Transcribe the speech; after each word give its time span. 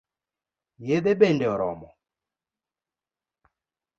Yedhe 0.87 1.13
bende 1.21 1.45
oromo? 1.53 1.89